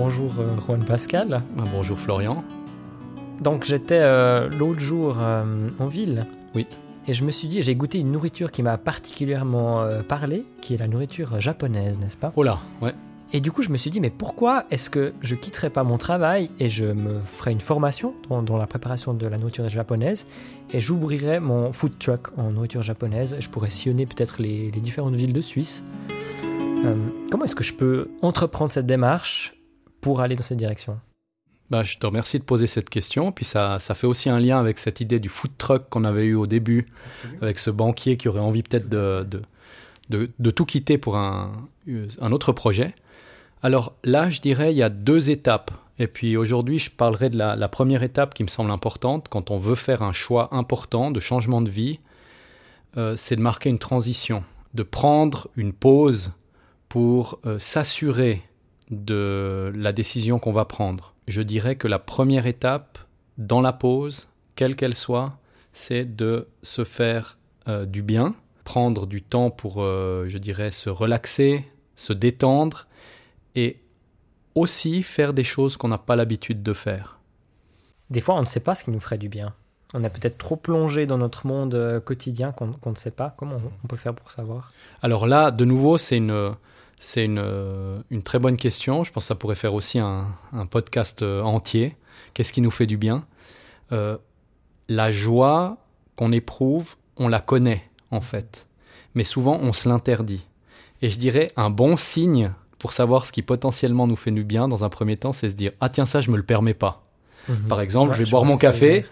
Bonjour 0.00 0.32
euh, 0.38 0.60
Juan 0.64 0.84
Pascal. 0.84 1.42
Ah, 1.58 1.64
bonjour 1.72 1.98
Florian. 1.98 2.44
Donc 3.40 3.64
j'étais 3.64 3.98
euh, 3.98 4.48
l'autre 4.56 4.78
jour 4.78 5.16
euh, 5.18 5.70
en 5.80 5.86
ville. 5.86 6.24
Oui. 6.54 6.68
Et 7.08 7.14
je 7.14 7.24
me 7.24 7.32
suis 7.32 7.48
dit, 7.48 7.62
j'ai 7.62 7.74
goûté 7.74 7.98
une 7.98 8.12
nourriture 8.12 8.52
qui 8.52 8.62
m'a 8.62 8.78
particulièrement 8.78 9.82
euh, 9.82 10.02
parlé, 10.02 10.44
qui 10.60 10.74
est 10.74 10.76
la 10.76 10.86
nourriture 10.86 11.40
japonaise, 11.40 11.98
n'est-ce 11.98 12.16
pas? 12.16 12.32
Oh 12.36 12.44
là, 12.44 12.60
ouais. 12.80 12.94
Et 13.32 13.40
du 13.40 13.50
coup, 13.50 13.60
je 13.60 13.70
me 13.70 13.76
suis 13.76 13.90
dit, 13.90 13.98
mais 13.98 14.10
pourquoi 14.10 14.66
est-ce 14.70 14.88
que 14.88 15.14
je 15.20 15.34
quitterais 15.34 15.68
pas 15.68 15.82
mon 15.82 15.98
travail 15.98 16.52
et 16.60 16.68
je 16.68 16.84
me 16.84 17.18
ferais 17.18 17.50
une 17.50 17.60
formation 17.60 18.14
dans, 18.28 18.40
dans 18.44 18.56
la 18.56 18.68
préparation 18.68 19.14
de 19.14 19.26
la 19.26 19.36
nourriture 19.36 19.68
japonaise 19.68 20.26
et 20.72 20.80
j'ouvrirais 20.80 21.40
mon 21.40 21.72
food 21.72 21.98
truck 21.98 22.28
en 22.36 22.52
nourriture 22.52 22.82
japonaise 22.82 23.34
et 23.36 23.40
je 23.40 23.50
pourrais 23.50 23.70
sillonner 23.70 24.06
peut-être 24.06 24.40
les, 24.40 24.70
les 24.70 24.80
différentes 24.80 25.16
villes 25.16 25.32
de 25.32 25.40
Suisse. 25.40 25.82
Euh, 26.84 26.94
comment 27.32 27.46
est-ce 27.46 27.56
que 27.56 27.64
je 27.64 27.74
peux 27.74 28.10
entreprendre 28.22 28.70
cette 28.70 28.86
démarche 28.86 29.54
pour 30.00 30.20
aller 30.20 30.36
dans 30.36 30.42
cette 30.42 30.58
direction 30.58 30.98
Bah, 31.70 31.82
je 31.82 31.98
te 31.98 32.06
remercie 32.06 32.38
de 32.38 32.44
poser 32.44 32.66
cette 32.66 32.88
question. 32.90 33.32
Puis 33.32 33.44
ça, 33.44 33.78
ça 33.78 33.94
fait 33.94 34.06
aussi 34.06 34.30
un 34.30 34.38
lien 34.40 34.58
avec 34.58 34.78
cette 34.78 35.00
idée 35.00 35.18
du 35.20 35.28
food 35.28 35.50
truck 35.58 35.88
qu'on 35.90 36.04
avait 36.04 36.24
eu 36.26 36.34
au 36.34 36.46
début, 36.46 36.86
avec 37.42 37.58
ce 37.58 37.70
banquier 37.70 38.16
qui 38.16 38.28
aurait 38.28 38.40
envie 38.40 38.62
peut-être 38.62 38.88
de, 38.88 39.26
de, 39.28 39.42
de- 40.10 40.30
de 40.38 40.50
tout 40.50 40.64
quitter 40.64 40.96
pour 40.98 41.16
un, 41.16 41.52
un 42.20 42.32
autre 42.32 42.52
projet. 42.52 42.94
Alors 43.62 43.94
là, 44.04 44.30
je 44.30 44.40
dirais, 44.40 44.72
il 44.72 44.76
y 44.78 44.82
a 44.82 44.88
deux 44.88 45.30
étapes. 45.30 45.70
Et 45.98 46.06
puis 46.06 46.36
aujourd'hui, 46.36 46.78
je 46.78 46.90
parlerai 46.92 47.28
de 47.28 47.36
la, 47.36 47.56
la 47.56 47.68
première 47.68 48.04
étape 48.04 48.32
qui 48.32 48.44
me 48.44 48.48
semble 48.48 48.70
importante 48.70 49.26
quand 49.28 49.50
on 49.50 49.58
veut 49.58 49.74
faire 49.74 50.02
un 50.02 50.12
choix 50.12 50.48
important 50.54 51.10
de 51.10 51.18
changement 51.20 51.60
de 51.60 51.68
vie. 51.68 51.98
euh, 52.96 53.16
c'est 53.16 53.34
de 53.36 53.42
marquer 53.42 53.68
une 53.68 53.78
transition, 53.80 54.44
de 54.74 54.84
prendre 54.84 55.48
une 55.56 55.72
pause 55.72 56.32
pour 56.88 57.38
euh, 57.46 57.58
s'assurer 57.58 58.42
de 58.90 59.72
la 59.74 59.92
décision 59.92 60.38
qu'on 60.38 60.52
va 60.52 60.64
prendre. 60.64 61.14
Je 61.26 61.42
dirais 61.42 61.76
que 61.76 61.88
la 61.88 61.98
première 61.98 62.46
étape 62.46 62.98
dans 63.36 63.60
la 63.60 63.72
pause, 63.72 64.28
quelle 64.56 64.76
qu'elle 64.76 64.96
soit, 64.96 65.38
c'est 65.72 66.04
de 66.04 66.48
se 66.62 66.84
faire 66.84 67.38
euh, 67.68 67.86
du 67.86 68.02
bien, 68.02 68.34
prendre 68.64 69.06
du 69.06 69.22
temps 69.22 69.50
pour, 69.50 69.82
euh, 69.82 70.24
je 70.28 70.38
dirais, 70.38 70.70
se 70.70 70.90
relaxer, 70.90 71.64
se 71.96 72.12
détendre 72.12 72.86
et 73.54 73.80
aussi 74.54 75.02
faire 75.02 75.32
des 75.32 75.44
choses 75.44 75.76
qu'on 75.76 75.88
n'a 75.88 75.98
pas 75.98 76.16
l'habitude 76.16 76.62
de 76.62 76.72
faire. 76.72 77.20
Des 78.10 78.20
fois, 78.20 78.36
on 78.36 78.40
ne 78.40 78.46
sait 78.46 78.60
pas 78.60 78.74
ce 78.74 78.84
qui 78.84 78.90
nous 78.90 79.00
ferait 79.00 79.18
du 79.18 79.28
bien. 79.28 79.54
On 79.94 80.02
est 80.02 80.10
peut-être 80.10 80.38
trop 80.38 80.56
plongé 80.56 81.06
dans 81.06 81.18
notre 81.18 81.46
monde 81.46 81.74
euh, 81.74 82.00
quotidien 82.00 82.52
qu'on 82.52 82.90
ne 82.90 82.96
sait 82.96 83.10
pas. 83.10 83.34
Comment 83.36 83.56
on, 83.56 83.70
on 83.84 83.86
peut 83.86 83.96
faire 83.96 84.14
pour 84.14 84.30
savoir? 84.30 84.72
Alors 85.02 85.26
là, 85.26 85.50
de 85.50 85.64
nouveau, 85.64 85.98
c'est 85.98 86.16
une, 86.16 86.54
c'est 86.98 87.24
une, 87.24 87.38
euh, 87.38 88.00
une 88.10 88.22
très 88.22 88.38
bonne 88.38 88.56
question. 88.56 89.04
Je 89.04 89.12
pense 89.12 89.24
que 89.24 89.28
ça 89.28 89.34
pourrait 89.34 89.54
faire 89.54 89.74
aussi 89.74 89.98
un, 89.98 90.26
un 90.52 90.66
podcast 90.66 91.22
euh, 91.22 91.42
entier. 91.42 91.96
Qu'est-ce 92.34 92.52
qui 92.52 92.60
nous 92.60 92.70
fait 92.70 92.86
du 92.86 92.96
bien? 92.96 93.24
Euh, 93.92 94.16
La 94.88 95.10
joie 95.12 95.78
qu'on 96.16 96.32
éprouve, 96.32 96.96
on 97.16 97.28
la 97.28 97.40
connaît 97.40 97.84
en 98.10 98.20
fait. 98.20 98.66
Mais 99.14 99.24
souvent, 99.24 99.58
on 99.60 99.72
se 99.72 99.88
l'interdit. 99.88 100.46
Et 101.02 101.10
je 101.10 101.18
dirais, 101.18 101.48
un 101.56 101.70
bon 101.70 101.96
signe 101.96 102.52
pour 102.78 102.92
savoir 102.92 103.26
ce 103.26 103.32
qui 103.32 103.42
potentiellement 103.42 104.06
nous 104.06 104.16
fait 104.16 104.30
du 104.30 104.44
bien, 104.44 104.68
dans 104.68 104.84
un 104.84 104.88
premier 104.88 105.16
temps, 105.16 105.32
c'est 105.32 105.50
se 105.50 105.54
dire, 105.56 105.72
ah 105.80 105.88
tiens, 105.88 106.04
ça, 106.04 106.20
je 106.20 106.30
me 106.30 106.36
le 106.36 106.42
permets 106.44 106.74
pas. 106.74 107.02
Par 107.68 107.80
exemple, 107.80 108.10
Ouais, 108.10 108.14
je 108.14 108.18
vais 108.20 108.26
je 108.26 108.30
boire 108.30 108.44
mon 108.44 108.56
café. 108.58 109.04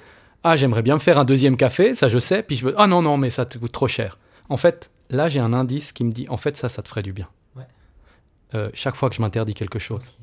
Ah, 0.44 0.56
j'aimerais 0.56 0.82
bien 0.82 0.94
me 0.94 1.00
faire 1.00 1.18
un 1.18 1.24
deuxième 1.24 1.56
café, 1.56 1.94
ça 1.94 2.08
je 2.08 2.18
sais. 2.18 2.42
Puis 2.42 2.56
je 2.56 2.66
me 2.66 2.74
ah 2.80 2.86
non, 2.86 3.02
non, 3.02 3.16
mais 3.16 3.30
ça 3.30 3.46
te 3.46 3.56
coûte 3.58 3.72
trop 3.72 3.88
cher. 3.88 4.18
En 4.48 4.56
fait, 4.56 4.90
là, 5.10 5.28
j'ai 5.28 5.40
un 5.40 5.52
indice 5.52 5.92
qui 5.92 6.04
me 6.04 6.12
dit, 6.12 6.26
en 6.28 6.36
fait, 6.36 6.56
ça, 6.56 6.68
ça 6.68 6.82
te 6.82 6.88
ferait 6.88 7.02
du 7.02 7.12
bien. 7.12 7.28
Euh, 8.54 8.70
chaque 8.74 8.94
fois 8.94 9.10
que 9.10 9.16
je 9.16 9.22
m'interdis 9.22 9.54
quelque 9.54 9.78
chose. 9.78 10.18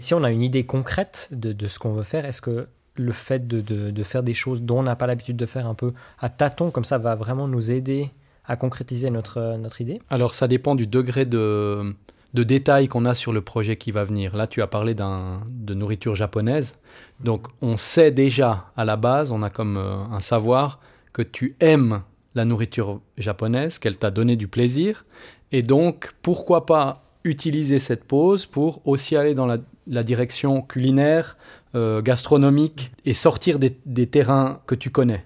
Si 0.00 0.12
on 0.12 0.22
a 0.24 0.30
une 0.30 0.42
idée 0.42 0.66
concrète 0.66 1.30
de, 1.32 1.52
de 1.52 1.66
ce 1.68 1.78
qu'on 1.78 1.92
veut 1.92 2.02
faire, 2.02 2.24
est-ce 2.26 2.42
que 2.42 2.68
le 2.96 3.12
fait 3.12 3.46
de, 3.46 3.60
de- 3.60 3.90
de 3.90 4.02
faire 4.02 4.22
des 4.22 4.34
choses 4.34 4.62
dont 4.62 4.80
on 4.80 4.82
n'a 4.82 4.96
pas 4.96 5.06
l'habitude 5.06 5.36
de 5.36 5.46
faire 5.46 5.66
un 5.66 5.74
peu 5.74 5.92
à 6.18 6.28
tâtons, 6.28 6.70
comme 6.70 6.84
ça, 6.84 6.98
va 6.98 7.14
vraiment 7.14 7.48
nous 7.48 7.70
aider 7.70 8.10
à 8.44 8.56
concrétiser 8.56 9.10
notre, 9.10 9.38
euh, 9.38 9.56
notre 9.56 9.80
idée? 9.80 10.00
Alors, 10.10 10.34
ça 10.34 10.48
dépend 10.48 10.74
du 10.74 10.86
degré 10.86 11.24
de, 11.24 11.94
de 12.34 12.42
détail 12.42 12.88
qu'on 12.88 13.06
a 13.06 13.14
sur 13.14 13.32
le 13.32 13.40
projet 13.40 13.76
qui 13.76 13.90
va 13.90 14.04
venir. 14.04 14.36
Là, 14.36 14.46
tu 14.46 14.60
as 14.60 14.66
parlé 14.66 14.94
de 14.94 15.74
nourriture 15.74 16.14
japonaise. 16.14 16.78
Donc, 17.20 17.48
on 17.62 17.76
sait 17.78 18.10
déjà 18.10 18.70
à 18.76 18.84
la 18.84 18.96
base, 18.96 19.32
on 19.32 19.42
a 19.42 19.50
comme 19.50 19.78
euh, 19.78 19.96
un 20.10 20.20
savoir 20.20 20.80
que 21.14 21.22
tu 21.22 21.56
aimes 21.60 22.02
la 22.34 22.44
nourriture 22.44 23.00
japonaise, 23.16 23.78
qu'elle 23.78 23.96
t'a 23.96 24.10
donné 24.10 24.36
du 24.36 24.46
plaisir. 24.46 25.06
Et 25.52 25.62
donc, 25.62 26.14
pourquoi 26.20 26.66
pas 26.66 27.02
utiliser 27.26 27.78
cette 27.78 28.04
pause 28.04 28.46
pour 28.46 28.86
aussi 28.86 29.16
aller 29.16 29.34
dans 29.34 29.46
la, 29.46 29.58
la 29.86 30.02
direction 30.02 30.62
culinaire, 30.62 31.36
euh, 31.74 32.00
gastronomique 32.00 32.92
et 33.04 33.14
sortir 33.14 33.58
des, 33.58 33.76
des 33.84 34.06
terrains 34.06 34.60
que 34.66 34.74
tu 34.74 34.90
connais. 34.90 35.24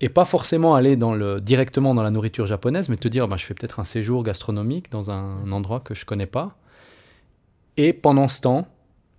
Et 0.00 0.08
pas 0.08 0.24
forcément 0.24 0.74
aller 0.74 0.96
dans 0.96 1.14
le, 1.14 1.40
directement 1.40 1.94
dans 1.94 2.02
la 2.02 2.10
nourriture 2.10 2.46
japonaise, 2.46 2.88
mais 2.88 2.96
te 2.96 3.08
dire, 3.08 3.28
bah, 3.28 3.36
je 3.36 3.44
fais 3.44 3.54
peut-être 3.54 3.78
un 3.78 3.84
séjour 3.84 4.22
gastronomique 4.22 4.90
dans 4.90 5.10
un 5.10 5.50
endroit 5.52 5.80
que 5.80 5.94
je 5.94 6.04
connais 6.04 6.26
pas. 6.26 6.56
Et 7.76 7.92
pendant 7.92 8.28
ce 8.28 8.40
temps, 8.40 8.68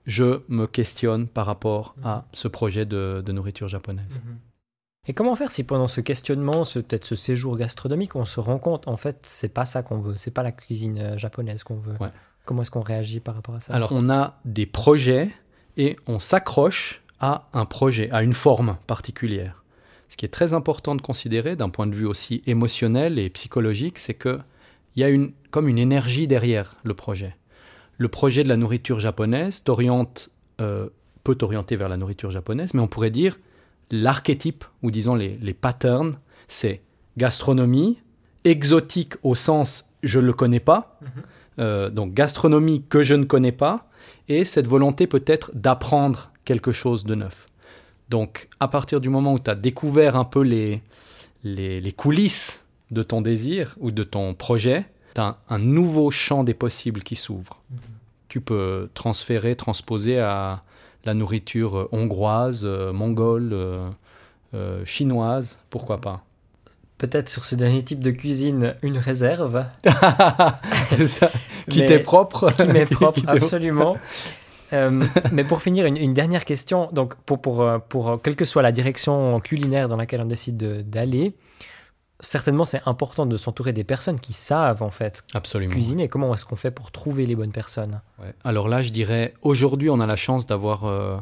je 0.06 0.42
me 0.48 0.66
questionne 0.66 1.28
par 1.28 1.46
rapport 1.46 1.96
à 2.03 2.25
ce 2.34 2.48
projet 2.48 2.86
de, 2.86 3.22
de 3.25 3.31
nourriture 3.31 3.68
japonaise. 3.68 4.19
Et 5.08 5.14
comment 5.14 5.36
faire 5.36 5.52
si 5.52 5.64
pendant 5.64 5.88
ce 5.88 6.02
questionnement, 6.02 6.64
ce- 6.64 6.80
peut-être 6.80 7.06
ce 7.06 7.16
séjour 7.16 7.58
gastronomique, 7.58 8.16
on 8.16 8.26
se 8.26 8.40
rend 8.40 8.60
compte, 8.60 8.88
en 8.88 8.98
fait, 8.98 9.18
c'est 9.24 9.54
pas 9.54 9.66
ça 9.66 9.82
qu'on 9.82 10.00
veut, 10.00 10.16
c'est 10.18 10.32
pas 10.32 10.44
la 10.44 10.52
cuisine 10.52 10.98
euh, 11.00 11.18
japonaise 11.18 11.64
qu'on 11.64 11.78
veut? 11.78 11.96
Ouais. 12.00 12.10
Comment 12.46 12.62
est-ce 12.64 12.72
qu'on 12.72 12.82
réagit 12.82 13.20
par 13.20 13.36
rapport 13.36 13.56
à 13.56 13.60
ça? 13.60 13.74
Alors, 13.74 13.92
on 13.92 14.10
a 14.10 14.40
des 14.46 14.66
projets 14.66 15.30
et 15.78 15.96
on 16.08 16.20
s'accroche 16.20 17.02
à 17.20 17.48
un 17.54 17.66
projet, 17.66 18.10
à 18.12 18.24
une 18.24 18.34
forme 18.34 18.78
particulière. 18.88 19.64
Ce 20.10 20.18
qui 20.18 20.26
est 20.26 20.30
très 20.30 20.54
important 20.54 20.96
de 20.96 21.02
considérer 21.02 21.56
d'un 21.56 21.70
point 21.70 21.86
de 21.88 21.96
vue 21.96 22.06
aussi 22.06 22.42
émotionnel 22.48 23.20
et 23.20 23.30
psychologique, 23.30 24.00
c'est 24.00 24.16
que 24.16 24.40
il 24.96 25.02
y 25.02 25.04
a 25.04 25.10
une, 25.10 25.31
comme 25.52 25.68
une 25.68 25.78
énergie 25.78 26.28
derrière 26.28 26.76
le 26.84 26.94
projet. 26.96 27.36
Le 27.98 28.08
projet 28.08 28.44
de 28.44 28.50
la 28.50 28.58
nourriture 28.58 29.00
japonaise 29.00 29.64
t'oriente, 29.64 30.30
euh, 30.62 30.90
peut 31.24 31.36
t'orienter 31.36 31.76
vers 31.76 31.90
la 31.90 31.98
nourriture 31.98 32.31
japonaise, 32.31 32.74
mais 32.74 32.81
on 32.81 32.88
pourrait 32.88 33.12
dire 33.12 33.38
l'archétype, 33.91 34.63
ou 34.81 34.91
disons 34.91 35.16
les, 35.16 35.38
les 35.41 35.53
patterns, 35.53 36.17
c'est 36.47 36.81
gastronomie, 37.17 38.01
exotique 38.44 39.16
au 39.23 39.35
sens 39.35 39.89
je 40.03 40.19
ne 40.19 40.25
le 40.25 40.33
connais 40.33 40.59
pas, 40.59 40.97
euh, 41.59 41.89
donc 41.89 42.13
gastronomie 42.13 42.83
que 42.88 43.03
je 43.03 43.16
ne 43.16 43.25
connais 43.25 43.51
pas, 43.51 43.89
et 44.27 44.45
cette 44.45 44.67
volonté 44.67 45.07
peut-être 45.07 45.51
d'apprendre 45.53 46.31
quelque 46.45 46.72
chose 46.72 47.03
de 47.03 47.16
neuf. 47.16 47.47
Donc 48.09 48.47
à 48.59 48.67
partir 48.67 49.01
du 49.01 49.09
moment 49.09 49.33
où 49.33 49.39
tu 49.39 49.50
as 49.50 49.55
découvert 49.55 50.16
un 50.16 50.25
peu 50.25 50.41
les, 50.41 50.81
les, 51.44 51.81
les 51.81 51.91
coulisses 51.91 52.66
de 52.91 53.03
ton 53.03 53.21
désir 53.21 53.75
ou 53.79 53.91
de 53.91 54.03
ton 54.03 54.33
projet, 54.33 54.85
tu 55.16 55.21
as 55.21 55.25
un, 55.25 55.38
un 55.50 55.59
nouveau 55.59 56.09
champ 56.11 56.44
des 56.44 56.53
possibles 56.53 57.03
qui 57.03 57.16
s'ouvre. 57.16 57.61
Tu 58.29 58.40
peux 58.41 58.90
transférer, 58.94 59.56
transposer 59.56 60.19
à 60.19 60.63
la 61.06 61.13
nourriture 61.13 61.78
euh, 61.78 61.90
hongroise, 61.91 62.62
euh, 62.63 62.94
mongole, 62.94 63.50
euh, 63.53 64.85
chinoise, 64.85 65.59
pourquoi 65.69 66.00
pas. 66.00 66.23
Peut-être 66.97 67.29
sur 67.29 67.45
ce 67.45 67.56
dernier 67.56 67.81
type 67.84 68.01
de 68.01 68.12
cuisine, 68.12 68.75
une 68.84 68.97
réserve 68.97 69.66
Ça, 71.07 71.31
qui 71.69 71.85
t'est 71.85 72.00
propre. 72.00 72.51
qui 72.51 72.68
m'est 72.68 72.85
propre, 72.89 73.22
absolument. 73.28 73.97
Euh, 74.73 75.03
mais 75.31 75.44
pour 75.44 75.62
finir, 75.62 75.85
une, 75.85 75.97
une 75.97 76.13
dernière 76.13 76.45
question. 76.45 76.89
Donc, 76.91 77.16
pour, 77.16 77.41
pour, 77.41 77.66
pour, 77.88 78.22
quelle 78.22 78.35
que 78.35 78.45
soit 78.45 78.62
la 78.62 78.72
direction 78.72 79.39
culinaire 79.39 79.88
dans 79.88 79.95
laquelle 79.95 80.22
on 80.22 80.25
décide 80.28 80.57
de- 80.57 80.81
d'aller, 80.81 81.34
certainement 82.19 82.66
c'est 82.66 82.81
important 82.85 83.25
de 83.25 83.38
s'entourer 83.38 83.74
des 83.74 83.84
personnes 83.84 84.19
qui 84.19 84.34
savent 84.34 84.84
en 84.84 84.90
fait 84.90 85.24
Absolument. 85.33 85.71
cuisiner. 85.71 86.07
Comment 86.07 86.33
est-ce 86.33 86.45
qu'on 86.45 86.56
fait 86.56 86.71
pour 86.71 86.92
trouver 86.92 87.25
les 87.25 87.36
bonnes 87.36 87.51
personnes? 87.51 88.01
Ouais. 88.19 88.33
Alors 88.44 88.68
là, 88.68 88.81
je 88.81 88.92
dirais, 88.92 89.33
aujourd'hui, 89.42 89.89
on 89.89 90.00
a 90.00 90.06
la 90.06 90.16
chance 90.16 90.45
d'avoir 90.45 90.86
euh, 90.86 91.18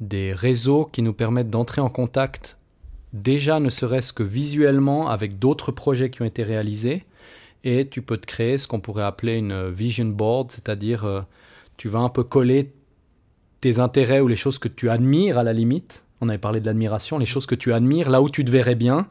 des 0.00 0.32
réseaux 0.32 0.84
qui 0.84 1.02
nous 1.02 1.12
permettent 1.12 1.50
d'entrer 1.50 1.80
en 1.80 1.88
contact, 1.90 2.56
déjà 3.12 3.60
ne 3.60 3.68
serait-ce 3.68 4.12
que 4.12 4.22
visuellement, 4.22 5.08
avec 5.08 5.38
d'autres 5.38 5.72
projets 5.72 6.10
qui 6.10 6.22
ont 6.22 6.26
été 6.26 6.42
réalisés. 6.42 7.04
Et 7.64 7.88
tu 7.88 8.02
peux 8.02 8.16
te 8.16 8.26
créer 8.26 8.56
ce 8.56 8.68
qu'on 8.68 8.80
pourrait 8.80 9.02
appeler 9.04 9.36
une 9.36 9.68
vision 9.68 10.06
board, 10.06 10.52
c'est-à-dire 10.52 11.04
euh, 11.04 11.22
tu 11.76 11.88
vas 11.88 11.98
un 11.98 12.08
peu 12.08 12.22
coller 12.22 12.72
tes 13.60 13.80
intérêts 13.80 14.20
ou 14.20 14.28
les 14.28 14.36
choses 14.36 14.58
que 14.58 14.68
tu 14.68 14.88
admires 14.88 15.38
à 15.38 15.42
la 15.42 15.52
limite. 15.52 16.04
On 16.20 16.28
avait 16.28 16.38
parlé 16.38 16.60
de 16.60 16.66
l'admiration, 16.66 17.18
les 17.18 17.26
choses 17.26 17.46
que 17.46 17.54
tu 17.56 17.72
admires, 17.72 18.10
là 18.10 18.22
où 18.22 18.30
tu 18.30 18.44
te 18.44 18.50
verrais 18.50 18.76
bien. 18.76 19.08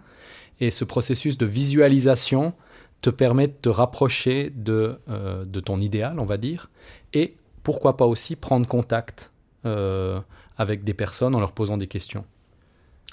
Et 0.59 0.71
ce 0.71 0.83
processus 0.83 1.37
de 1.37 1.45
visualisation 1.45 2.53
te 3.01 3.09
permet 3.09 3.47
de 3.47 3.53
te 3.53 3.69
rapprocher 3.69 4.51
de, 4.55 4.99
euh, 5.09 5.45
de 5.45 5.59
ton 5.59 5.79
idéal, 5.79 6.19
on 6.19 6.25
va 6.25 6.37
dire, 6.37 6.69
et 7.13 7.35
pourquoi 7.63 7.97
pas 7.97 8.05
aussi 8.05 8.35
prendre 8.35 8.67
contact 8.67 9.31
euh, 9.65 10.19
avec 10.57 10.83
des 10.83 10.93
personnes 10.93 11.35
en 11.35 11.39
leur 11.39 11.51
posant 11.51 11.77
des 11.77 11.87
questions. 11.87 12.25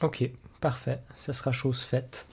Ok, 0.00 0.28
parfait. 0.60 0.98
Ça 1.16 1.32
sera 1.32 1.52
chose 1.52 1.80
faite. 1.80 2.26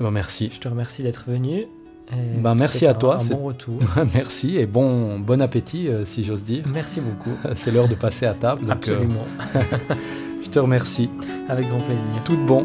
Eh 0.00 0.02
ben, 0.02 0.10
merci. 0.10 0.50
Je 0.52 0.60
te 0.60 0.68
remercie 0.68 1.02
d'être 1.02 1.24
venu 1.28 1.66
Ben, 2.10 2.54
merci 2.54 2.86
à 2.86 2.94
toi, 2.94 3.18
Un, 3.20 3.26
bon 3.26 3.44
retour. 3.44 3.80
Merci 4.14 4.56
et 4.56 4.66
bon, 4.66 5.18
bon 5.18 5.40
appétit, 5.40 5.88
euh, 5.88 6.04
si 6.04 6.24
j'ose 6.24 6.44
dire. 6.44 6.64
Merci 6.72 7.00
beaucoup. 7.00 7.36
C'est 7.54 7.70
l'heure 7.70 7.88
de 7.88 7.94
passer 7.94 8.26
à 8.26 8.34
table. 8.34 8.62
donc, 8.62 8.70
Absolument. 8.70 9.26
je 10.44 10.48
te 10.48 10.58
remercie. 10.58 11.10
Avec 11.48 11.68
grand 11.68 11.80
plaisir. 11.80 12.10
Tout 12.24 12.36
bon. 12.36 12.62